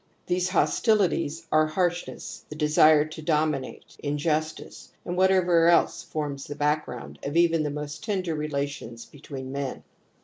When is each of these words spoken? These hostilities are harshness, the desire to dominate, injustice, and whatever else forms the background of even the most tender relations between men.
These 0.25 0.49
hostilities 0.49 1.45
are 1.51 1.67
harshness, 1.67 2.43
the 2.49 2.55
desire 2.55 3.05
to 3.05 3.21
dominate, 3.21 3.95
injustice, 3.99 4.91
and 5.05 5.15
whatever 5.15 5.67
else 5.67 6.01
forms 6.01 6.45
the 6.45 6.55
background 6.55 7.19
of 7.21 7.37
even 7.37 7.61
the 7.61 7.69
most 7.69 8.03
tender 8.03 8.33
relations 8.33 9.05
between 9.05 9.51
men. 9.51 9.83